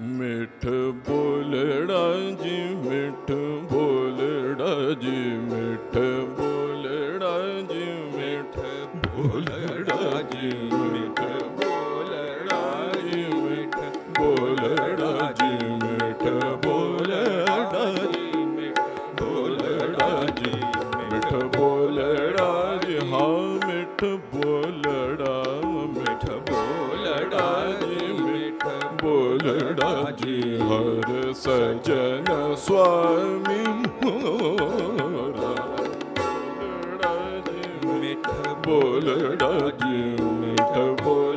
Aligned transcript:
ਮਿੱਠ 0.00 0.66
ਬੋਲਣਾ 1.08 2.30
ਜੀ 2.44 2.67
ਮਿਠ 38.18 38.54
ਬੋਲ 38.66 39.08
ਰਾਜ 39.40 39.84
ਮਿਠ 39.84 40.78
ਬੋਲ 41.02 41.27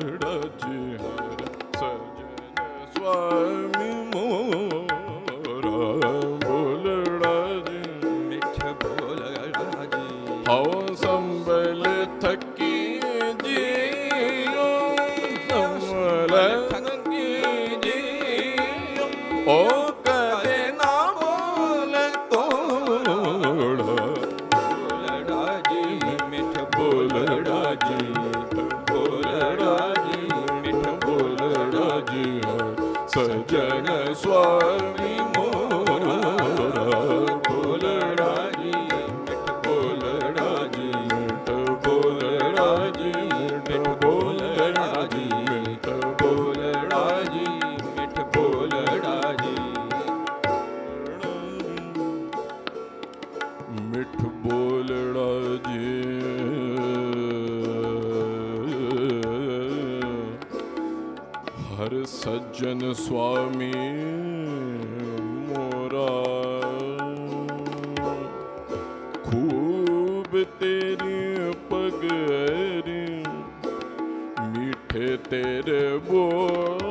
liracı 0.00 0.91
ਤੇਰ 75.32 75.98
ਬੋਲ, 75.98 76.82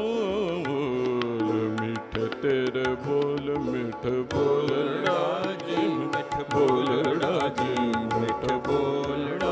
ਮਿੱਠ 1.81 2.17
ਤੇਰ 2.41 2.77
ਬੋਲ, 3.03 3.51
ਮਿੱਠ 3.59 4.05
ਬੋਲਣਾ 4.33 5.17
ਜੀ 5.59 5.85
ਮਿੱਠ 5.87 6.33
ਬੋਲਣਾ 6.53 7.47
ਜੀ 7.59 7.91
ਮਿੱਠ 8.15 8.51
ਬੋਲਣਾ 8.67 9.51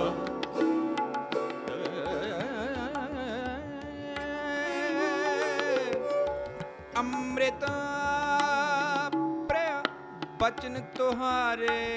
ਅੰਮ੍ਰਿਤ 6.99 7.65
ਪ੍ਰਿਆ, 9.49 9.83
ਬਚਨ 10.41 10.81
ਤੁਹਾਰੇ। 10.95 11.88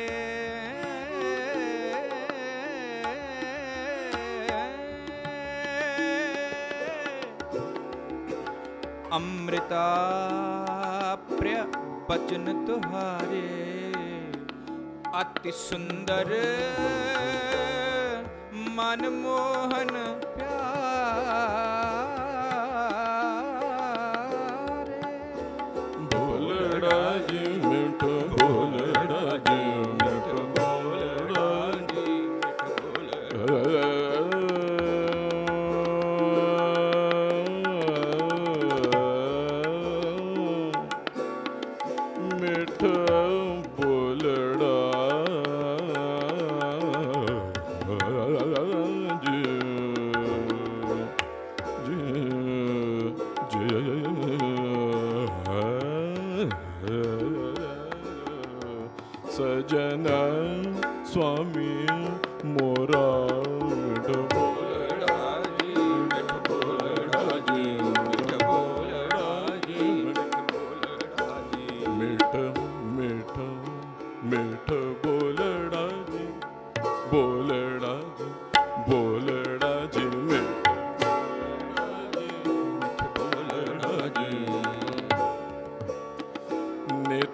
ਅੰਮ੍ਰਿਤਾ 9.53 11.17
ਪ੍ਰਿਯ 11.31 11.63
ਬਚਨ 12.09 12.65
ਤੁਹਾਰੇ। 12.67 13.43
ਅਤਿ 15.21 15.51
ਸੁੰਦਰ 15.53 16.31
ਮਨ 18.69 19.09
ਮੋਹਨ 19.11 19.91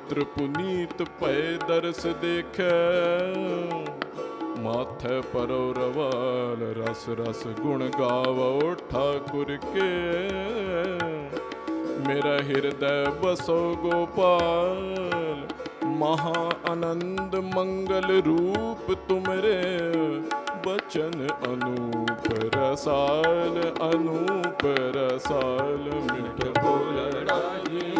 ਪਵਿੱਤਰ 0.08 0.24
ਪੁਨੀਤ 0.26 1.02
ਭੈ 1.20 1.32
ਦਰਸ 1.68 2.06
ਦੇਖੈ। 2.20 2.68
ਮਾਥੇ 4.58 5.20
ਪਰੋ 5.32 5.72
ਰਵਾਲ 5.72 6.62
ਰਸ 6.78 7.08
ਰਸ 7.18 7.46
ਗੁਣ 7.60 7.84
ਗਾਵੋ 7.98 8.74
ਠਾਕੁਰ 8.90 9.56
ਕੇ। 9.64 9.88
ਮੇਰਾ 12.06 12.36
ਹਿਰਦੈ 12.42 13.04
ਬਸੋ 13.22 13.58
ਗੋਪਾਲ, 13.82 15.46
ਮਹਾ 15.98 16.48
ਆਨੰਦ 16.70 17.36
ਮੰਗਲ 17.54 18.20
ਰੂਪ 18.26 18.92
ਤੁਮਰੇ। 19.08 19.60
ਬਚਨ 20.66 21.26
ਅਨੂਪ 21.46 22.32
ਰਸਾਲ 22.56 23.60
ਅਨੂਪ 23.90 24.64
ਰਸਾਲ 24.96 25.90
ਮਿਠ 25.92 26.44
ਬੋਲਣਾ 26.58 27.40
ਜੀ। 27.70 27.92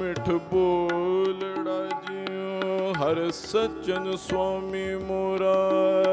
ਮਿਠ 0.00 0.30
ਬੋਲੜਾ 0.52 1.88
ਜਿਉ 2.08 2.92
ਹਰ 2.92 3.30
ਸਚਨ 3.30 4.16
ਸੁਆਮੀ 4.16 4.94
ਮੋਰਾ 4.94 6.03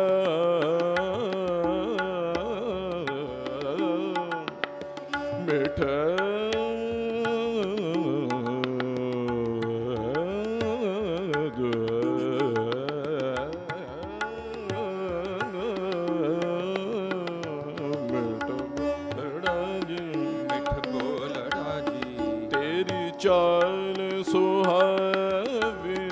ਤੇਰੀ 23.21 23.29
ਚਾਲ 23.29 24.23
ਸੁਹਾਵੀ 24.23 26.07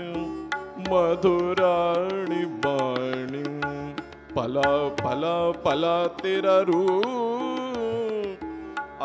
ਮਧੁਰਾਣੀ 0.89 2.45
ਬਾਣੀ। 2.65 3.43
ਭਲਾ 4.35 4.89
ਭਲਾ 5.03 5.51
ਭਲਾ 5.51 6.07
ਤੇਰਾ 6.07 6.59
ਰੂਪ, 6.59 8.43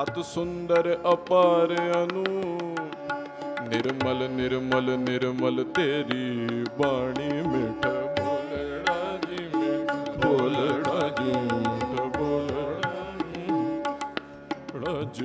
ਅਤ 0.03 0.21
ਸੁੰਦਰ 0.25 0.99
ਅਪਾਰ 1.13 1.75
ਅਨੂ। 2.03 2.25
ਨਿਰਮਲ 3.69 4.29
ਨਿਰਮਲ 4.31 4.97
ਨਿਰਮਲ 4.99 5.65
ਤੇਰੀ 5.65 6.65
ਬਾਣੀ 6.79 7.31
ਮਿਠ 7.33 7.87
ਬੋਲੜਾ 8.21 9.19
ਜੀ 9.23 9.49
ਮਿਠ 9.57 9.93
ਬੋਲੜਾ 10.27 11.09
ਜੀ 11.09 11.33
ਮਿਠ 11.33 12.01
ਬੋਲੜਾ 12.19 13.03
ਜੀ। 13.25 13.47
ਰਾਜ 14.85 15.23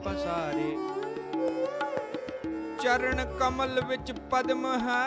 ਪਸਾਰੇ। 0.05 0.94
ਚਰਨ 2.85 3.25
ਕਮਲ 3.39 3.81
ਵਿੱਚ 3.85 4.11
ਪਦਮ 4.31 4.65
ਹੈ। 4.81 5.05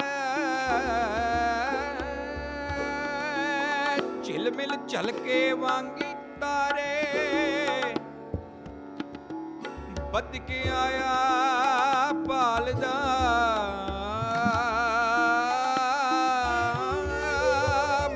ਝਿਲਮਿਲ 4.24 4.72
ਝਲਕੇ 4.88 5.52
ਵਾਂਗੀ 5.54 6.14
ਤਾਰੇ। 6.42 6.96
ਬੱਦ 10.14 10.38
ਕੇ 10.48 10.62
ਆਇਆ 10.78 11.14
ਪਾਲਦਾ 12.28 12.96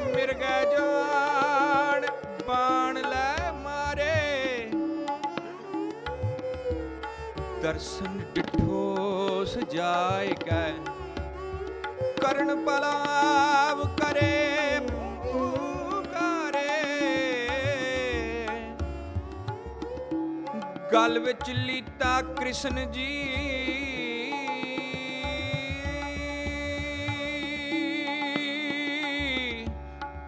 ਮਿਰਗੈ 0.07 0.59
ਜਾਨ 0.71 2.07
ਬਾਣ 2.47 3.01
ਲੈ 3.09 3.51
ਮਾਰੇ। 3.63 4.71
ਦਰਸ਼ਨ 7.61 8.19
ਡਿਠੋ 8.35 8.70
ਸਜਾਇ 9.71 10.33
ਕੈ। 10.35 10.71
ਕਰਨ 12.21 12.53
ਬਲਾਵ 12.65 13.83
ਕਰੇ 13.97 14.79
ਪੁਕਾਰੇ 14.79 16.73
ਗਲ 20.93 21.19
ਵਿੱਚ 21.19 21.49
ਲੀਤਾ 21.49 22.21
ਕ੍ਰਿਸ਼ਨ 22.39 22.91
ਜੀ। 22.91 23.07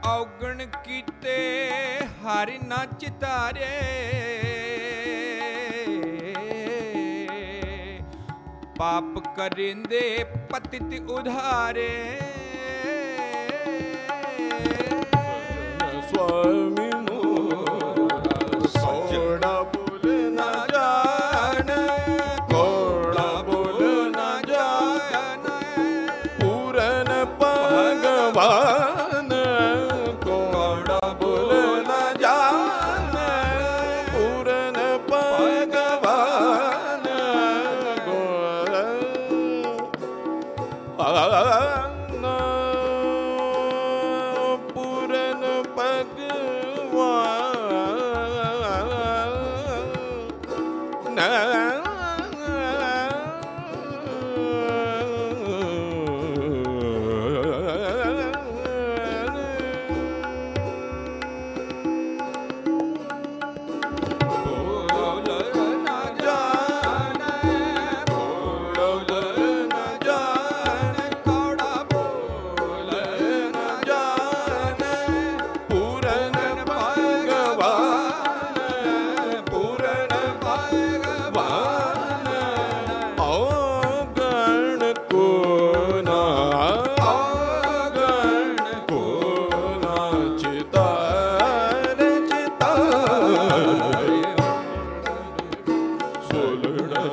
ਔਗਣ 0.08 0.66
ਕੀਤੇ 0.84 1.38
ਹਰਿ 2.22 2.58
ਨਚ 2.66 3.06
ਤਾਰੇ 3.22 3.72
ਪਾਪ 8.78 9.12
ਕਰਿੰਦੇ 9.36 10.25
ਪਤਿਤ 10.52 11.10
ਉਧਾਰੇ। 11.10 11.90
ਸੁਆਮੀ 16.10 16.93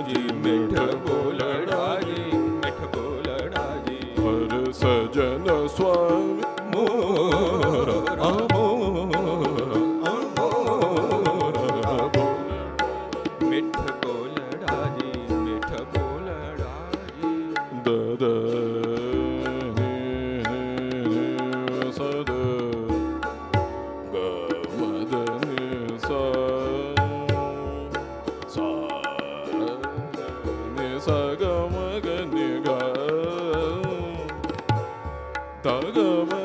ਜੀ 0.00 0.22
ਮਿੱਠ 0.34 0.78
ਬੋਲ 1.08 1.39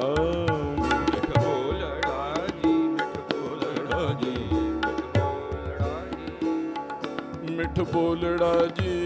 ਮਿੱਠ 1.05 1.37
ਬੋਲੜਾ 1.37 2.47
ਜੀ 2.53 2.73
ਮਿੱਠ 2.73 3.17
ਬੋਲੜਾ 3.31 4.13
ਜੀ 4.13 4.35
ਮਿੱਠ 4.53 5.01
ਬੋਲੜਾ 5.17 5.93
ਜੀ 6.11 7.55
ਮਿੱਠ 7.55 7.79
ਬੋਲੜਾ 7.93 8.53
ਜੀ 8.81 8.97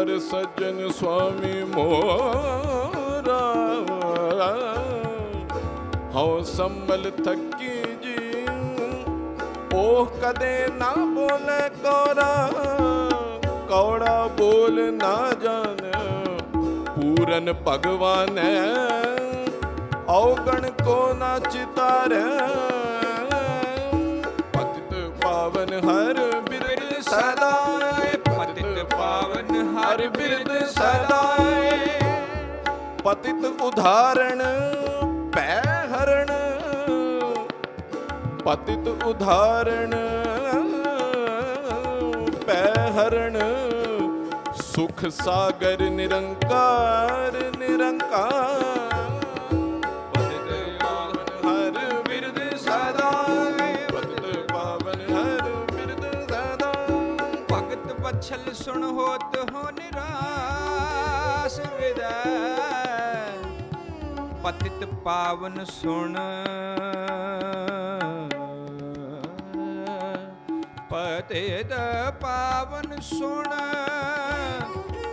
ਅਰ 0.00 0.18
ਸੱਜਣ 0.18 0.88
ਸੁਆਮੀ 0.90 1.62
ਮੋਰਾ 1.64 3.40
ਹਉ 6.14 6.42
ਸੰਭਲ 6.42 7.10
ਥੱਕੀ 7.24 7.51
ਜੀ 7.51 7.51
ਉਹ 7.51 7.51
ਕਦੇ 10.22 10.66
ਨਾ 10.72 10.90
ਬੋਲੇ 11.14 11.68
ਕੋਰਾ 11.82 12.48
ਕੌੜਾ 13.68 14.26
ਬੋਲ 14.38 14.80
ਨਾ 14.94 15.14
ਜਾਣ। 15.42 15.80
ਪੂਰਨ 16.88 17.52
ਭਗਵਾਨ 17.68 18.38
ਔਗਣ 20.08 20.68
ਕੋ 20.84 21.12
ਨਾ 21.14 21.38
ਚਿਤਾਰੇ। 21.38 22.22
ਪਤਿਤ 24.52 24.94
ਪਾਵਨ 25.24 25.72
ਹਰ 25.80 26.20
ਬਿਰਦ 26.50 27.00
ਸਦਾ 27.02 27.52
ਪਤਿਤ 28.28 28.94
ਪਾਵਨ 28.94 29.76
ਹਰ 29.78 30.08
ਬਿਰਦ 30.08 30.52
ਸਦਾ 30.68 31.22
ਪਤਿਤ 33.04 33.44
ਉਦਾਹਰਣ, 33.62 34.42
ਪੈ 35.34 35.60
ਹਰਣ। 35.92 36.51
ਪਤਿਤ 38.44 38.88
ਉਦਾਹਰਣ 39.04 39.92
ਪੈ 42.46 42.64
ਹਰਣ 42.92 43.36
ਸੁਖ 44.62 45.04
ਸਾਗਰ 45.10 45.82
ਨਿਰੰਕਾਰ 45.90 47.36
ਨਿਰੰਕਾਰ। 47.58 48.30
ਪਤਿਤ 50.14 50.48
ਪਾਵਨ 50.82 51.28
ਹਰ 51.44 52.02
ਬਿਰਦ 52.08 52.38
ਸਦਾ 52.56 53.10
ਪਤਿਤ 53.92 54.52
ਪਾਵਨ 54.52 55.00
ਹਰ 55.12 55.42
ਬਿਰਦ 55.72 56.04
ਸਦਾ 56.22 56.72
ਭਗਤ 57.52 57.92
ਬਛਲ 58.00 58.52
ਸੁਣ 58.54 58.82
ਹੋਤ 58.82 59.38
ਹੋ 59.52 59.70
ਨਿਰਾਸ 59.78 61.60
ਵਿਦੈ। 61.78 62.20
ਪਤਿਤ 64.42 64.84
ਪਾਵਨ 65.04 65.64
ਸੁਣ। 65.64 66.16
ਪਤਿਤ 70.92 71.70
ਪਾਵਨ 72.20 73.00
ਸੁਣ 73.00 73.52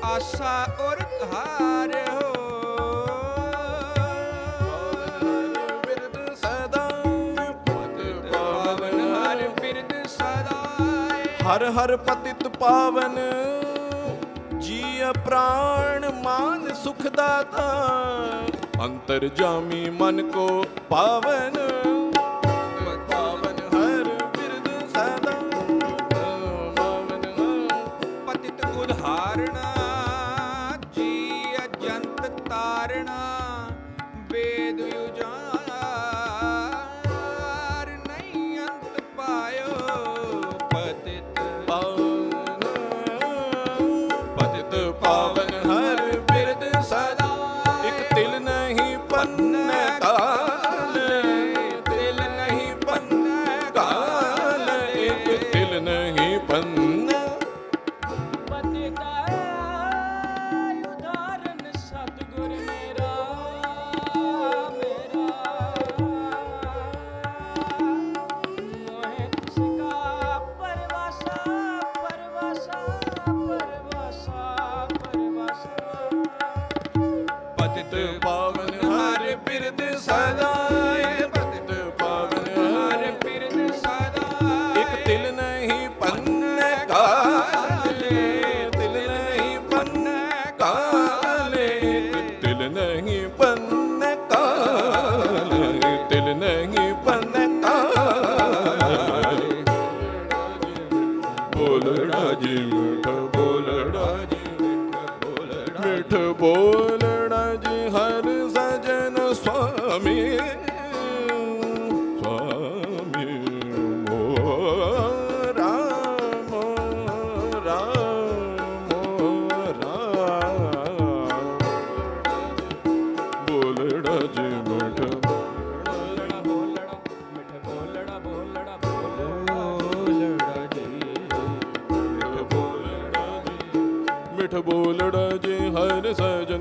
ਆਸਾ 0.06 0.56
ਔਰ 0.80 1.04
ਧਾਰ 1.22 1.94
ਹੋ। 2.10 2.34
ਹਰ 11.44 11.66
ਹਰ 11.70 11.96
ਪਤਿਤ 11.98 12.48
ਪਾਵਨ 12.60 13.16
ਜੀ 14.60 14.84
ਪ੍ਰਾਣ 15.26 16.12
ਮਾਨ 16.24 16.74
ਸੁਖ 16.74 17.02
ਦਾਤਾ। 17.08 17.68
ਅੰਤਰ 18.84 19.28
ਜਾਮੀ 19.28 19.90
ਮਨ 19.90 20.30
ਕੋ 20.32 20.66
ਪਾਵਨ। 20.90 21.58
No. 49.38 49.79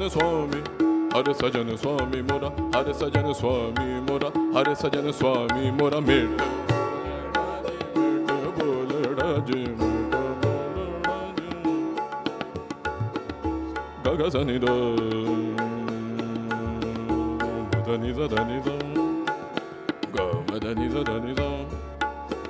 Sajana 0.08 0.10
Swami, 0.10 0.62
Hare 1.12 1.34
Sajana 1.34 1.78
Swami 1.78 2.22
Mora, 2.22 2.50
Hare 2.72 2.94
Sajana 2.94 3.34
Swami 3.34 4.00
Mora, 4.00 4.30
Hare 4.54 4.74
Sajana 4.74 5.12
Swami 5.12 5.70
Mora 5.72 6.00
Mir. 6.00 6.28
Gaga 14.02 14.30
Sanida, 14.30 14.72
Daniza 17.84 18.28
Daniza, 18.28 18.78
Gama 20.14 20.58
Daniza 20.58 21.04
Daniza. 21.04 21.66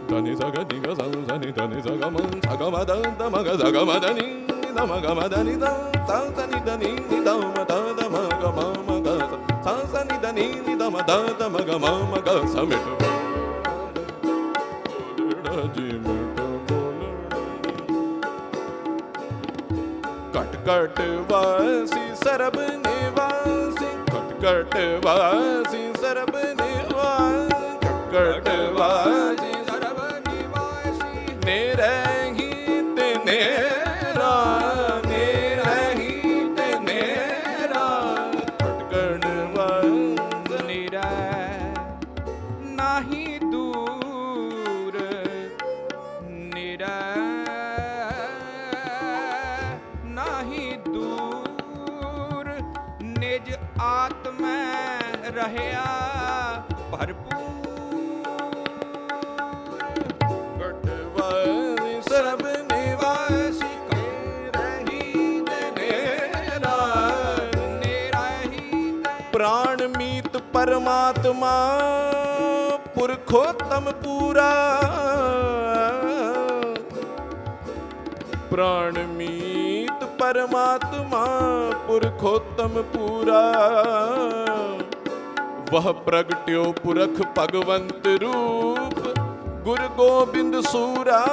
Dani 0.09 0.35
zaga 0.37 0.65
dinga 0.65 0.95
zan 0.95 1.12
zani 1.27 1.53
dani 1.53 1.83
zaga 1.83 2.11
man 2.11 2.41
zaga 2.41 2.71
madan 2.71 3.03
damaga 3.19 3.57
zaga 3.59 3.85
madani. 3.85 4.48
ni 4.69 4.75
da 4.75 4.85
ma 4.87 5.01
ga 5.01 5.15
ma 5.15 5.29
da 5.29 5.43
ni 5.43 5.57
da 5.57 5.71
sa 6.07 6.17
sa 6.37 6.45
ni 6.47 6.61
da 6.67 6.77
ni 6.77 6.91
ni 7.11 7.19
da 7.25 7.35
ma 7.37 7.65
da 7.71 7.79
da 7.99 8.07
ma 8.15 8.23
ga 8.41 8.51
ma 8.57 8.67
ma 8.89 8.97
ga 9.07 9.15
sa 9.65 9.75
sa 9.93 10.01
ni 10.09 10.17
da 10.23 10.31
ni 10.33 10.47
ni 10.67 10.75
da 10.81 10.91
ma 10.91 11.01
da 11.09 11.17
da 11.39 11.49
ma 11.55 11.61
ga 11.69 11.77
ma 11.85 11.93
ma 12.11 12.19
ga 12.27 12.35
sa 12.55 12.63
me 12.69 12.79
ਕਟ 20.35 20.57
ਕਟ 20.67 21.01
ਵਾਸੀ 21.31 22.05
ਸਰਬ 22.25 22.59
ਨਿਵਾਸੀ 22.87 23.91
ਕਟ 24.13 24.33
ਕਟ 24.45 24.77
ਵਾਸੀ 25.05 25.93
ਸਰਬ 26.01 26.37
ਪੁਰਖੋਤਮ 73.09 73.85
ਪੂਰਾ। 74.05 74.81
ਪ੍ਰਾਣ 78.50 79.07
ਮੀਤ 79.07 80.05
ਪਰਮਾਤਮਾ 80.05 81.25
ਪੁਰਖੋਤਮ 81.87 82.69
ਪੂਰਾ। 82.69 83.53
ਵਹ 85.73 85.93
ਪ੍ਰਗਟਿਓ 85.93 86.73
ਪੁਰਖ 86.73 87.23
ਭਗਵੰਤ 87.38 88.07
ਰੂਪ, 88.07 89.19
ਗੁਰ 89.65 89.81
ਗੋਬਿੰਦ 89.97 90.61
ਸੂਰਾ। 90.61 91.27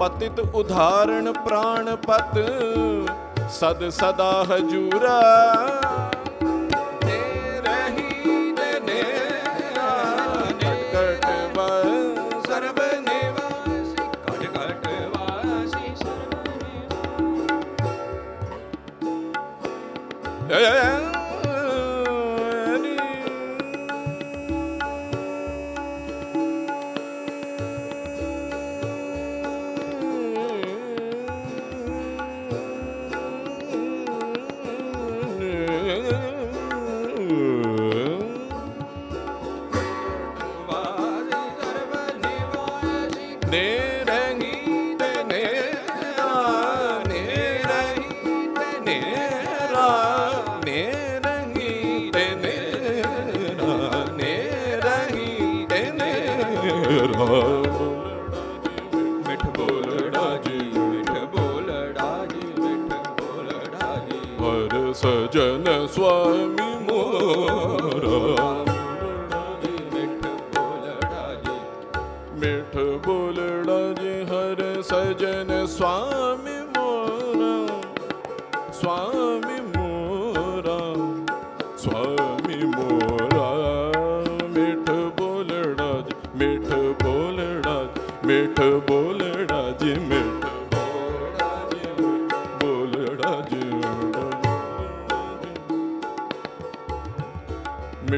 ਪਤਿਤ 0.00 0.40
ਉਧਾਰਣ 0.54 1.32
ਪ੍ਰਾਣ 1.32 1.96
ਪਤ 1.96 2.38
ਸਦ 3.50 3.88
ਸਦਾ 3.88 4.44
ਹਜੂਰਾ। 4.44 5.22
ਵਾਸੀ 20.50 20.95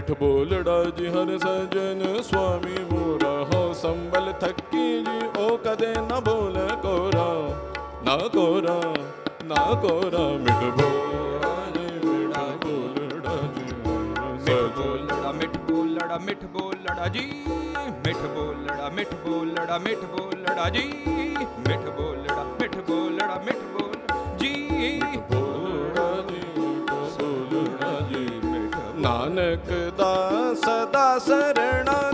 ਮਿੱਠ 0.08 0.18
ਬੋਲੜਾ 0.18 0.82
ਜੀ 0.98 1.08
ਹਰ 1.08 1.38
ਸਜਨ 1.38 2.20
ਸੁਆਮੀ 2.22 2.76
ਮੋਰਾ, 2.90 3.30
ਹੋ 3.44 3.72
ਸੰਬਲ 3.72 4.32
ਥੱਕੀ 4.40 5.04
ਜੀ, 5.04 5.26
ਉਹ 5.38 5.58
ਕਦੇ 5.58 5.92
ਨਾ 6.10 6.20
ਬੋਲ 6.20 6.56
ਕੋਰਾ, 6.82 7.26
ਨਾ 8.06 8.16
ਕੋਰਾ 8.28 8.76
ਨਾ 9.44 9.64
ਕੋਰਾ, 9.82 10.26
ਮਿੱਠ 10.38 10.64
ਬੋਲੜਾ 10.78 11.52
ਜੀ, 11.74 11.84
ਮਿੱਠ 12.06 12.36
ਬੋਲੜਾ 12.64 13.36
ਜੀ, 13.48 13.66
ਮਿੱਠ 14.46 14.66
ਬੋਲੜਾ 14.76 15.32
ਮਿੱਠ 15.32 15.56
ਬੋਲੜਾ 15.68 16.18
ਮਿੱਠ 16.18 16.44
ਬੋਲੜਾ 16.46 17.08
ਜੀ, 17.08 17.30
ਮਿੱਠ 18.06 18.22
ਬੋਲੜਾ 18.26 18.88
ਮਿੱਠ 18.88 19.14
ਬੋਲੜਾ 19.26 19.78
ਮਿੱਠ 19.78 20.04
ਬੋਲੜਾ 20.06 20.68
ਜੀ, 20.70 20.88
ਮਿੱਠ 21.68 21.88
ਬੋਲੜਾ 21.90 22.44
ਮਿੱਠ 22.60 22.76
ਬੋਲੜਾ, 22.80 23.42
ਮਿੱਠ 23.44 23.62
ਬੋਲ 23.74 24.36
ਜੀ 24.38 25.00
ਨਾਨਕ 29.00 29.72
ਦਾ 29.98 30.54
ਸਦਾ 30.54 31.18
ਸਰਣਾ 31.18 32.10